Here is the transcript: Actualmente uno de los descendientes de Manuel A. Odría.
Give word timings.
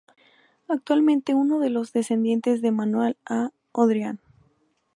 Actualmente 0.67 1.35
uno 1.35 1.59
de 1.59 1.69
los 1.69 1.93
descendientes 1.93 2.63
de 2.63 2.71
Manuel 2.71 3.17
A. 3.23 3.51
Odría. 3.71 4.17